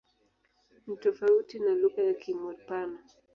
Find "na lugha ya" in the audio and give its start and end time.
1.59-2.13